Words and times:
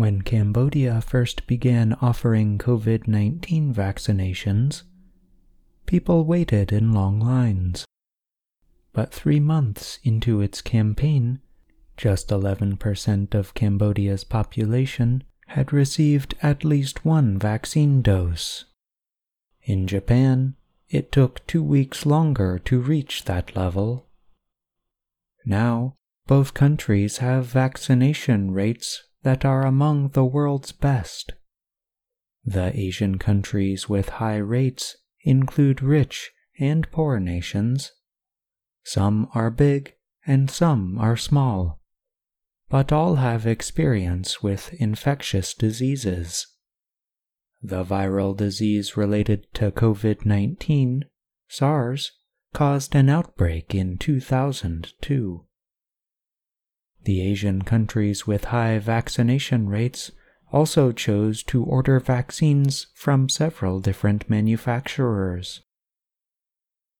When 0.00 0.22
Cambodia 0.22 1.02
first 1.02 1.46
began 1.46 1.92
offering 2.00 2.56
COVID 2.56 3.06
19 3.06 3.74
vaccinations, 3.74 4.84
people 5.84 6.24
waited 6.24 6.72
in 6.72 6.94
long 6.94 7.20
lines. 7.20 7.84
But 8.94 9.12
three 9.12 9.40
months 9.40 9.98
into 10.02 10.40
its 10.40 10.62
campaign, 10.62 11.40
just 11.98 12.28
11% 12.28 13.34
of 13.34 13.52
Cambodia's 13.52 14.24
population 14.24 15.22
had 15.48 15.70
received 15.70 16.34
at 16.40 16.64
least 16.64 17.04
one 17.04 17.38
vaccine 17.38 18.00
dose. 18.00 18.64
In 19.64 19.86
Japan, 19.86 20.54
it 20.88 21.12
took 21.12 21.46
two 21.46 21.62
weeks 21.62 22.06
longer 22.06 22.58
to 22.60 22.80
reach 22.80 23.24
that 23.24 23.54
level. 23.54 24.06
Now, 25.44 25.96
both 26.26 26.54
countries 26.54 27.18
have 27.18 27.44
vaccination 27.44 28.52
rates 28.52 29.02
that 29.22 29.44
are 29.44 29.66
among 29.66 30.10
the 30.10 30.24
world's 30.24 30.72
best. 30.72 31.32
The 32.44 32.72
Asian 32.78 33.18
countries 33.18 33.88
with 33.88 34.08
high 34.08 34.38
rates 34.38 34.96
include 35.22 35.82
rich 35.82 36.30
and 36.58 36.90
poor 36.90 37.20
nations. 37.20 37.92
Some 38.82 39.28
are 39.34 39.50
big 39.50 39.94
and 40.26 40.50
some 40.50 40.98
are 40.98 41.16
small, 41.16 41.80
but 42.68 42.92
all 42.92 43.16
have 43.16 43.46
experience 43.46 44.42
with 44.42 44.72
infectious 44.74 45.54
diseases. 45.54 46.46
The 47.62 47.84
viral 47.84 48.34
disease 48.34 48.96
related 48.96 49.52
to 49.54 49.70
COVID 49.70 50.24
19, 50.24 51.04
SARS, 51.48 52.12
caused 52.54 52.94
an 52.94 53.08
outbreak 53.08 53.74
in 53.74 53.98
2002. 53.98 55.44
The 57.04 57.22
Asian 57.22 57.62
countries 57.62 58.26
with 58.26 58.44
high 58.46 58.78
vaccination 58.78 59.68
rates 59.68 60.10
also 60.52 60.92
chose 60.92 61.42
to 61.44 61.64
order 61.64 62.00
vaccines 62.00 62.86
from 62.94 63.28
several 63.28 63.80
different 63.80 64.28
manufacturers. 64.28 65.62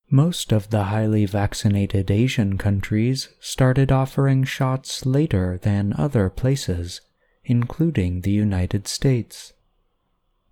Most 0.08 0.52
of 0.52 0.70
the 0.70 0.84
highly 0.84 1.27
vaccinated 1.27 2.10
Asian 2.10 2.58
countries 2.58 3.28
started 3.41 3.92
offering 3.92 4.44
shots 4.44 5.05
later 5.06 5.58
than 5.62 5.92
other 5.97 6.30
places, 6.30 7.00
including 7.44 8.22
the 8.22 8.32
United 8.32 8.88
States. 8.88 9.53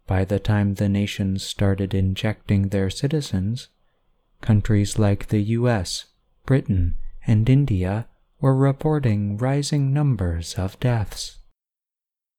By 0.07 0.25
the 0.25 0.39
time 0.39 0.75
the 0.75 0.89
nations 0.89 1.43
started 1.43 1.95
injecting 1.95 2.69
their 2.69 2.91
citizens, 2.91 3.69
countries 4.41 4.99
like 4.99 5.29
the 5.29 5.43
US, 5.59 6.07
Britain, 6.47 6.97
and 7.27 7.49
India 7.49 8.08
were 8.41 8.55
reporting 8.55 9.37
rising 9.37 9.93
numbers 9.93 10.55
of 10.55 10.79
deaths. 10.81 11.39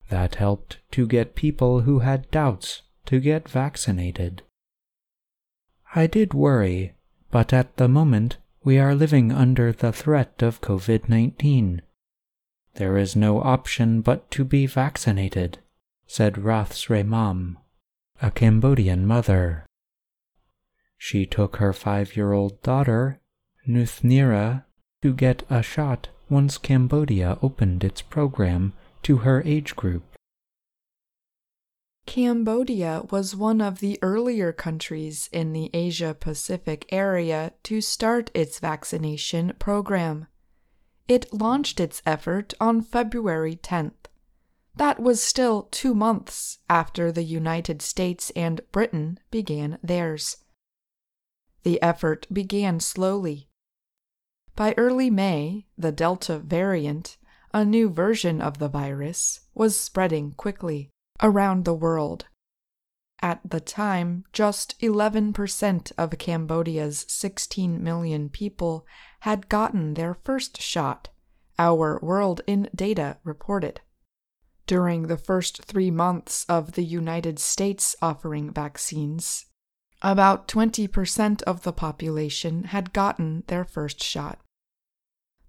That 0.09 0.35
helped 0.35 0.77
to 0.91 1.05
get 1.05 1.35
people 1.35 1.81
who 1.81 1.99
had 1.99 2.31
doubts 2.31 2.81
to 3.05 3.19
get 3.19 3.49
vaccinated. 3.49 4.41
I 5.95 6.07
did 6.07 6.33
worry, 6.33 6.93
but 7.31 7.53
at 7.53 7.77
the 7.77 7.87
moment 7.87 8.37
we 8.63 8.77
are 8.79 8.95
living 8.95 9.31
under 9.31 9.71
the 9.71 9.91
threat 9.91 10.41
of 10.41 10.61
COVID 10.61 11.09
19. 11.09 11.81
There 12.75 12.97
is 12.97 13.15
no 13.15 13.41
option 13.41 14.01
but 14.01 14.29
to 14.31 14.43
be 14.43 14.65
vaccinated, 14.65 15.59
said 16.07 16.37
Rath 16.37 16.73
Sreymom, 16.73 17.57
a 18.21 18.31
Cambodian 18.31 19.05
mother. 19.05 19.65
She 20.97 21.25
took 21.25 21.57
her 21.57 21.73
five 21.73 22.15
year 22.15 22.33
old 22.33 22.61
daughter, 22.61 23.19
Nuth 23.65 24.01
Nira, 24.03 24.65
to 25.01 25.13
get 25.13 25.43
a 25.49 25.63
shot 25.63 26.09
once 26.29 26.57
Cambodia 26.57 27.37
opened 27.41 27.83
its 27.83 28.01
program 28.01 28.73
to 29.03 29.17
her 29.17 29.41
age 29.45 29.75
group. 29.75 30.03
Cambodia 32.05 33.03
was 33.11 33.35
one 33.35 33.61
of 33.61 33.79
the 33.79 33.99
earlier 34.01 34.51
countries 34.51 35.29
in 35.31 35.53
the 35.53 35.69
Asia 35.73 36.15
Pacific 36.19 36.85
area 36.91 37.53
to 37.63 37.81
start 37.81 38.31
its 38.33 38.59
vaccination 38.59 39.53
program. 39.59 40.27
It 41.07 41.31
launched 41.33 41.79
its 41.79 42.01
effort 42.05 42.53
on 42.59 42.81
February 42.81 43.55
10th. 43.55 44.07
That 44.75 44.99
was 44.99 45.21
still 45.21 45.67
two 45.71 45.93
months 45.93 46.59
after 46.69 47.11
the 47.11 47.23
United 47.23 47.81
States 47.81 48.31
and 48.35 48.61
Britain 48.71 49.19
began 49.29 49.77
theirs. 49.83 50.37
The 51.63 51.81
effort 51.81 52.25
began 52.31 52.79
slowly 52.79 53.48
by 54.59 54.73
early 54.75 55.09
May, 55.09 55.65
the 55.77 55.93
Delta 55.93 56.37
variant, 56.37 57.15
a 57.53 57.63
new 57.63 57.89
version 57.89 58.41
of 58.41 58.57
the 58.57 58.67
virus, 58.67 59.39
was 59.53 59.79
spreading 59.79 60.33
quickly 60.33 60.89
around 61.23 61.63
the 61.63 61.73
world. 61.73 62.25
At 63.21 63.39
the 63.49 63.61
time, 63.61 64.25
just 64.33 64.77
11% 64.81 65.93
of 65.97 66.17
Cambodia's 66.17 67.05
16 67.07 67.81
million 67.81 68.27
people 68.27 68.85
had 69.21 69.47
gotten 69.47 69.93
their 69.93 70.13
first 70.25 70.61
shot, 70.61 71.07
Our 71.57 71.97
World 72.01 72.41
in 72.45 72.67
Data 72.75 73.17
reported. 73.23 73.79
During 74.67 75.03
the 75.03 75.17
first 75.17 75.63
three 75.63 75.89
months 75.89 76.45
of 76.49 76.73
the 76.73 76.83
United 76.83 77.39
States 77.39 77.95
offering 78.01 78.51
vaccines, 78.51 79.45
about 80.01 80.49
20% 80.49 81.43
of 81.43 81.63
the 81.63 81.71
population 81.71 82.65
had 82.65 82.91
gotten 82.91 83.45
their 83.47 83.63
first 83.63 84.03
shot. 84.03 84.37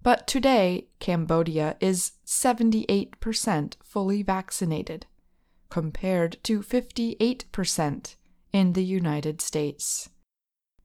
But 0.03 0.25
today, 0.25 0.87
Cambodia 0.99 1.77
is 1.79 2.13
78% 2.25 3.75
fully 3.83 4.23
vaccinated, 4.23 5.05
compared 5.69 6.37
to 6.43 6.61
58% 6.61 8.15
in 8.51 8.73
the 8.73 8.83
United 8.83 9.41
States. 9.41 10.09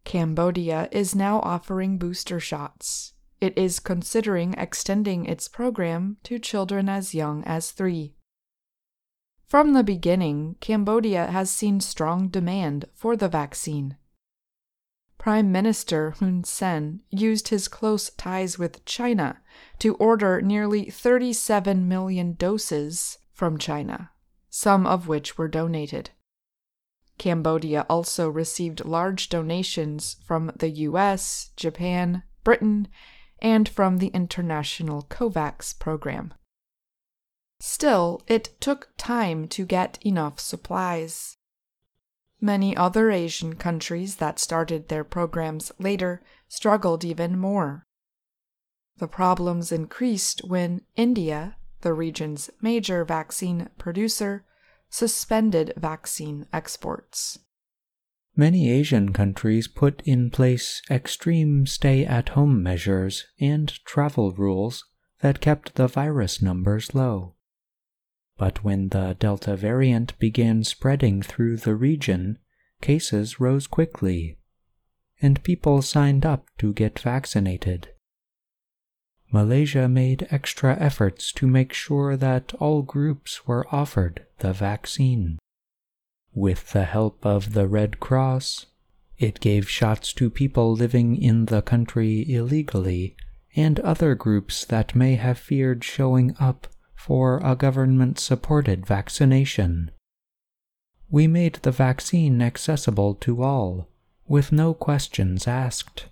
Cambodia 0.05 0.89
is 0.93 1.15
now 1.15 1.41
offering 1.41 1.99
booster 1.99 2.39
shots. 2.39 3.15
It 3.41 3.57
is 3.57 3.81
considering 3.81 4.55
extending 4.55 5.25
its 5.25 5.49
program 5.49 6.19
to 6.25 6.39
children 6.39 6.89
as 6.89 7.15
young 7.15 7.43
as 7.45 7.71
three. 7.71 8.15
From 9.47 9.73
the 9.73 9.85
beginning, 9.85 10.57
Cambodia 10.61 11.27
has 11.27 11.51
seen 11.51 11.81
strong 11.81 12.29
demand 12.29 12.87
for 12.93 13.17
the 13.17 13.29
vaccine. 13.29 13.97
Prime 15.27 15.51
Minister 15.51 16.13
Hun 16.21 16.45
Sen 16.45 17.01
used 17.11 17.49
his 17.49 17.67
close 17.67 18.11
ties 18.11 18.61
with 18.61 18.85
China 18.85 19.41
to 19.81 19.97
order 19.97 20.41
nearly 20.41 20.89
37 20.89 21.89
million 21.89 22.35
doses 22.35 23.19
from 23.33 23.59
China, 23.59 24.13
some 24.51 24.87
of 24.87 25.09
which 25.09 25.37
were 25.37 25.49
donated. 25.49 26.11
Cambodia 27.19 27.85
also 27.91 28.29
received 28.29 28.85
large 28.85 29.29
donations 29.29 30.15
from 30.25 30.53
the 30.55 30.71
US, 30.71 31.51
Japan, 31.57 32.23
Britain, 32.45 32.87
and 33.41 33.69
from 33.69 33.97
the 33.97 34.13
international 34.15 35.09
COVAX 35.11 35.77
program. 35.77 36.35
Still, 37.59 38.23
it 38.29 38.51
took 38.61 38.91
time 38.97 39.49
to 39.49 39.67
get 39.67 39.99
enough 40.07 40.39
supplies. 40.39 41.36
Many 42.47 42.77
other 42.77 43.11
Asian 43.11 43.57
countries 43.57 44.17
that 44.17 44.39
started 44.39 44.87
their 44.87 45.03
programs 45.03 45.73
later 45.81 46.23
struggled 46.47 47.05
even 47.05 47.37
more. 47.37 47.85
The 48.99 49.09
problems 49.09 49.73
increased 49.73 50.43
when 50.45 50.83
India, 50.95 51.57
the 51.81 51.93
region's 51.93 52.49
major 52.61 53.05
vaccine 53.05 53.69
producer, 53.79 54.45
suspended 54.89 55.73
vaccine 55.77 56.47
exports. 56.53 57.41
Many 58.37 58.71
Asian 58.71 59.13
countries 59.13 59.67
put 59.67 60.01
in 60.05 60.31
place 60.31 60.83
extreme 60.89 61.67
stay 61.67 62.07
at 62.07 62.29
home 62.29 62.63
measures 62.63 63.25
and 63.41 63.69
travel 63.85 64.31
rules 64.31 64.85
that 65.21 65.41
kept 65.41 65.75
the 65.75 65.89
virus 65.89 66.41
numbers 66.41 66.95
low. 66.95 67.35
But 68.39 68.63
when 68.63 68.89
the 68.89 69.17
Delta 69.19 69.57
variant 69.57 70.19
began 70.19 70.63
spreading 70.63 71.23
through 71.23 71.57
the 71.59 71.75
region, 71.75 72.39
cases 72.81 73.41
rose 73.41 73.67
quickly, 73.67 74.39
and 75.23 75.43
people 75.43 75.81
signed 75.81 76.27
up 76.27 76.47
to 76.59 76.75
get 76.75 76.99
vaccinated. 76.99 77.89
Malaysia 79.33 79.89
made 79.89 80.29
extra 80.31 80.77
efforts 80.79 81.33
to 81.33 81.47
make 81.47 81.73
sure 81.73 82.17
that 82.17 82.55
all 82.55 82.83
groups 82.83 83.47
were 83.47 83.67
offered 83.75 84.25
the 84.39 84.53
vaccine. 84.53 85.39
With 86.35 86.73
the 86.73 86.85
help 86.85 87.25
of 87.25 87.55
the 87.55 87.67
Red 87.67 87.99
Cross, 87.99 88.67
it 89.19 89.41
gave 89.41 89.69
shots 89.71 90.13
to 90.13 90.29
people 90.29 90.73
living 90.75 91.17
in 91.17 91.47
the 91.47 91.63
country 91.63 92.31
illegally 92.31 93.17
and 93.57 93.81
other 93.81 94.15
groups 94.15 94.65
that 94.67 94.95
may 94.95 95.15
have 95.15 95.39
feared 95.39 95.83
showing 95.83 96.37
up 96.39 96.69
for 96.97 97.41
a 97.45 97.55
government 97.55 98.19
supported 98.19 98.85
vaccination. 98.85 99.91
We 101.09 101.29
made 101.29 101.61
the 101.63 101.71
vaccine 101.71 102.43
accessible 102.43 103.15
to 103.17 103.43
all, 103.43 103.89
with 104.27 104.51
no 104.51 104.75
questions 104.75 105.47
asked, 105.47 106.07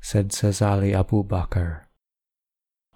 said 0.00 0.30
Sazaly 0.30 0.92
AbuBakar. 0.92 1.84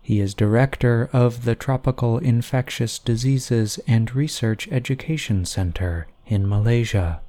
He 0.03 0.21
is 0.21 0.35
director 0.35 1.09
of 1.13 1.45
the 1.45 1.55
Tropical 1.55 2.19
Infectious 2.19 2.99
Diseases 2.99 3.79
and 3.87 4.15
Research 4.15 4.69
Education 4.71 5.45
Center 5.45 6.09
in 6.27 6.49
Malaysia. 6.49 7.21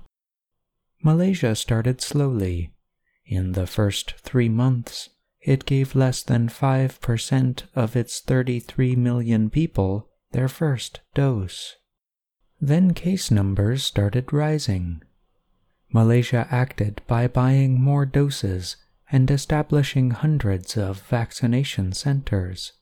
Malaysia 1.03 1.55
started 1.55 2.01
slowly. 2.01 2.71
In 3.25 3.53
the 3.53 3.67
first 3.67 4.15
three 4.17 4.49
months, 4.49 5.09
it 5.41 5.65
gave 5.65 5.95
less 5.95 6.21
than 6.21 6.47
5% 6.47 7.63
of 7.75 7.95
its 7.95 8.19
33 8.19 8.95
million 8.95 9.49
people 9.49 10.09
their 10.31 10.47
first 10.47 11.01
dose. 11.13 11.75
Then 12.59 12.93
case 12.93 13.31
numbers 13.31 13.83
started 13.83 14.31
rising. 14.31 15.01
Malaysia 15.91 16.47
acted 16.51 17.01
by 17.07 17.27
buying 17.27 17.81
more 17.81 18.05
doses 18.05 18.77
and 19.11 19.29
establishing 19.29 20.11
hundreds 20.11 20.77
of 20.77 21.01
vaccination 21.01 21.91
centers. 21.91 22.73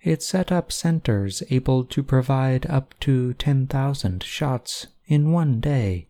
It 0.00 0.22
set 0.22 0.52
up 0.52 0.70
centers 0.70 1.42
able 1.50 1.84
to 1.84 2.02
provide 2.02 2.64
up 2.66 2.94
to 3.00 3.34
10,000 3.34 4.22
shots 4.22 4.86
in 5.06 5.32
one 5.32 5.60
day. 5.60 6.08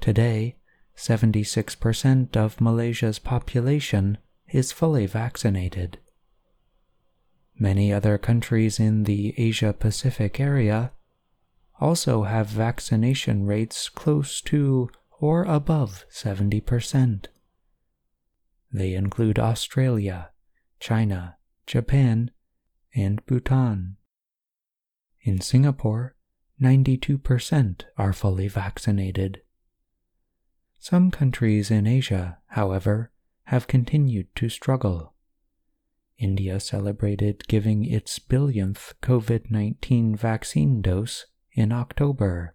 Today, 0.00 0.56
76% 0.96 2.36
of 2.36 2.60
Malaysia's 2.60 3.18
population 3.18 4.18
is 4.52 4.70
fully 4.70 5.06
vaccinated. 5.06 5.98
Many 7.58 7.92
other 7.92 8.18
countries 8.18 8.78
in 8.78 9.04
the 9.04 9.34
Asia 9.36 9.72
Pacific 9.72 10.38
area 10.38 10.92
also 11.80 12.24
have 12.24 12.46
vaccination 12.46 13.46
rates 13.46 13.88
close 13.88 14.40
to 14.42 14.90
or 15.20 15.44
above 15.44 16.04
70%. 16.10 17.26
They 18.72 18.94
include 18.94 19.38
Australia, 19.38 20.30
China, 20.80 21.36
Japan, 21.66 22.30
and 22.94 23.24
Bhutan. 23.26 23.96
In 25.22 25.40
Singapore, 25.40 26.16
92% 26.60 27.82
are 27.96 28.12
fully 28.12 28.48
vaccinated. 28.48 29.42
Some 30.78 31.12
countries 31.12 31.70
in 31.70 31.86
Asia, 31.86 32.38
however, 32.48 33.11
have 33.52 33.66
continued 33.66 34.34
to 34.34 34.48
struggle. 34.48 35.12
India 36.16 36.58
celebrated 36.58 37.46
giving 37.48 37.84
its 37.84 38.18
billionth 38.18 38.94
COVID 39.02 39.50
19 39.50 40.16
vaccine 40.16 40.80
dose 40.80 41.26
in 41.52 41.70
October, 41.70 42.54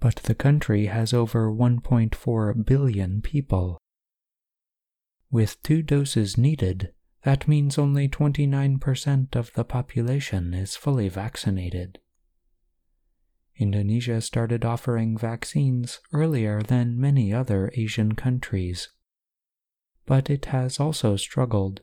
but 0.00 0.16
the 0.16 0.34
country 0.34 0.86
has 0.86 1.14
over 1.14 1.50
1.4 1.50 2.66
billion 2.66 3.22
people. 3.22 3.78
With 5.30 5.62
two 5.62 5.80
doses 5.80 6.36
needed, 6.36 6.92
that 7.22 7.48
means 7.48 7.78
only 7.78 8.06
29% 8.06 9.34
of 9.34 9.54
the 9.54 9.64
population 9.64 10.52
is 10.52 10.76
fully 10.76 11.08
vaccinated. 11.08 11.98
Indonesia 13.56 14.20
started 14.20 14.66
offering 14.66 15.16
vaccines 15.16 16.00
earlier 16.12 16.60
than 16.60 17.00
many 17.00 17.32
other 17.32 17.70
Asian 17.74 18.14
countries, 18.14 18.90
but 20.06 20.28
it 20.28 20.46
has 20.46 20.78
also 20.78 21.16
struggled. 21.16 21.80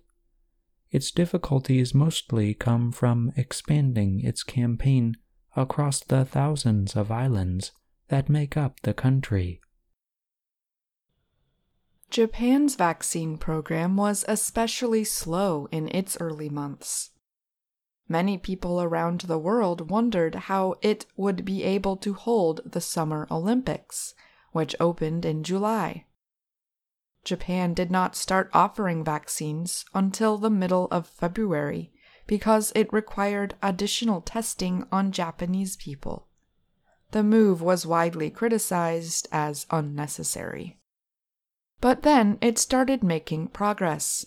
Its 0.91 1.11
difficulties 1.11 1.93
mostly 1.93 2.53
come 2.53 2.91
from 2.91 3.31
expanding 3.35 4.19
its 4.21 4.43
campaign 4.43 5.15
across 5.55 6.01
the 6.01 6.25
thousands 6.25 6.95
of 6.95 7.11
islands 7.11 7.71
that 8.09 8.29
make 8.29 8.57
up 8.57 8.79
the 8.81 8.93
country. 8.93 9.61
Japan's 12.09 12.75
vaccine 12.75 13.37
program 13.37 13.95
was 13.95 14.25
especially 14.27 15.05
slow 15.05 15.69
in 15.71 15.87
its 15.95 16.17
early 16.19 16.49
months. 16.49 17.11
Many 18.09 18.37
people 18.37 18.81
around 18.81 19.21
the 19.21 19.39
world 19.39 19.89
wondered 19.89 20.35
how 20.35 20.75
it 20.81 21.05
would 21.15 21.45
be 21.45 21.63
able 21.63 21.95
to 21.97 22.13
hold 22.13 22.59
the 22.65 22.81
Summer 22.81 23.25
Olympics, 23.31 24.13
which 24.51 24.75
opened 24.81 25.23
in 25.23 25.43
July. 25.43 26.05
Japan 27.23 27.73
did 27.73 27.91
not 27.91 28.15
start 28.15 28.49
offering 28.53 29.03
vaccines 29.03 29.85
until 29.93 30.37
the 30.37 30.49
middle 30.49 30.87
of 30.89 31.07
February 31.07 31.91
because 32.27 32.71
it 32.75 32.91
required 32.91 33.55
additional 33.61 34.21
testing 34.21 34.85
on 34.91 35.11
Japanese 35.11 35.75
people. 35.75 36.27
The 37.11 37.23
move 37.23 37.61
was 37.61 37.85
widely 37.85 38.29
criticized 38.29 39.27
as 39.31 39.65
unnecessary. 39.69 40.77
But 41.79 42.03
then 42.03 42.37
it 42.41 42.57
started 42.57 43.03
making 43.03 43.49
progress. 43.49 44.25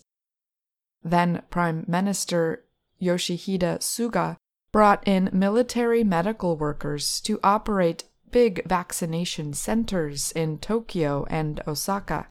Then 1.02 1.43
Prime 1.50 1.85
Minister 1.88 2.64
Yoshihide 3.00 3.81
Suga 3.81 4.37
brought 4.70 5.06
in 5.06 5.31
military 5.32 6.05
medical 6.05 6.56
workers 6.56 7.20
to 7.23 7.41
operate 7.43 8.05
big 8.31 8.67
vaccination 8.67 9.52
centers 9.55 10.32
in 10.32 10.58
Tokyo 10.58 11.25
and 11.31 11.62
Osaka 11.67 12.26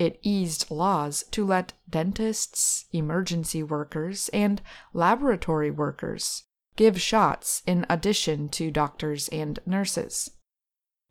it 0.00 0.18
eased 0.22 0.70
laws 0.70 1.22
to 1.30 1.44
let 1.44 1.74
dentists, 1.88 2.86
emergency 2.90 3.62
workers, 3.62 4.30
and 4.32 4.62
laboratory 4.94 5.70
workers 5.70 6.44
give 6.74 6.98
shots 6.98 7.62
in 7.66 7.84
addition 7.90 8.48
to 8.48 8.70
doctors 8.70 9.28
and 9.28 9.60
nurses. 9.66 10.30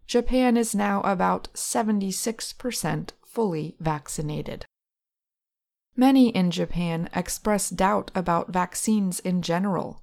Japan 0.08 0.58
is 0.58 0.74
now 0.74 1.02
about 1.02 1.50
76% 1.54 3.12
fully 3.24 3.76
vaccinated. 3.80 4.66
Many 5.96 6.30
in 6.30 6.50
Japan 6.50 7.10
express 7.14 7.70
doubt 7.70 8.10
about 8.16 8.52
vaccines 8.52 9.20
in 9.20 9.44
general. 9.44 10.02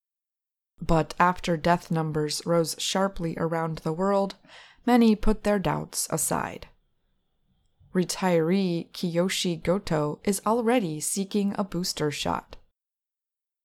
But 0.80 1.12
after 1.18 1.56
death 1.56 1.90
numbers 1.90 2.40
rose 2.46 2.76
sharply 2.78 3.34
around 3.36 3.78
the 3.78 3.92
world, 3.92 4.36
many 4.84 5.16
put 5.16 5.42
their 5.42 5.58
doubts 5.58 6.06
aside 6.08 6.68
retiree 7.96 8.90
Kiyoshi 8.92 9.62
Goto 9.62 10.20
is 10.22 10.42
already 10.44 11.00
seeking 11.00 11.54
a 11.56 11.64
booster 11.64 12.10
shot. 12.10 12.56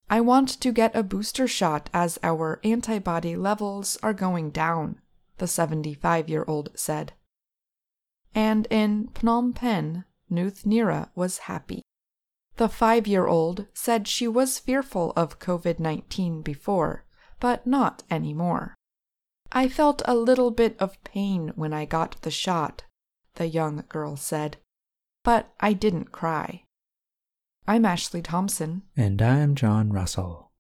I 0.09 0.21
want 0.21 0.49
to 0.61 0.71
get 0.71 0.95
a 0.95 1.03
booster 1.03 1.47
shot 1.47 1.89
as 1.93 2.17
our 2.23 2.61
antibody 2.63 3.35
levels 3.35 3.97
are 4.01 4.13
going 4.13 4.49
down, 4.51 5.01
the 5.37 5.47
75 5.47 6.29
year 6.29 6.45
old 6.47 6.69
said. 6.75 7.11
And 8.33 8.67
in 8.69 9.09
Phnom 9.09 9.53
Penh, 9.53 10.05
Nuth 10.29 10.63
Nira 10.63 11.09
was 11.13 11.49
happy. 11.49 11.81
The 12.55 12.69
five 12.69 13.07
year 13.07 13.27
old 13.27 13.67
said 13.73 14.07
she 14.07 14.27
was 14.29 14.59
fearful 14.59 15.11
of 15.17 15.39
COVID 15.39 15.77
19 15.77 16.41
before, 16.41 17.03
but 17.41 17.67
not 17.67 18.03
anymore. 18.09 18.75
I 19.51 19.67
felt 19.67 20.01
a 20.05 20.15
little 20.15 20.51
bit 20.51 20.77
of 20.79 21.03
pain 21.03 21.51
when 21.55 21.73
I 21.73 21.83
got 21.83 22.21
the 22.21 22.31
shot, 22.31 22.83
the 23.35 23.47
young 23.47 23.83
girl 23.89 24.15
said. 24.15 24.57
But 25.23 25.53
I 25.59 25.73
didn't 25.73 26.11
cry. 26.11 26.63
I'm 27.67 27.85
Ashley 27.85 28.21
Thompson. 28.21 28.83
And 28.97 29.21
I'm 29.21 29.55
John 29.55 29.91
Russell. 29.91 30.50